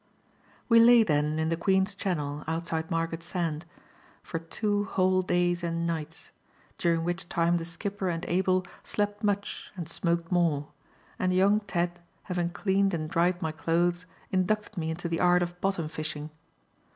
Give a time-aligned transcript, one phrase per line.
[0.67, 3.67] We lay, then, in the Queen's Channel, outside Margate Sand,
[4.23, 6.31] for two whole days and nights;
[6.79, 10.69] during which time the skipper and Abel slept much and smoked more,
[11.19, 15.61] and young Ted, having cleaned and dried my clothes, inducted me into the art of
[15.61, 16.31] bottom fishing.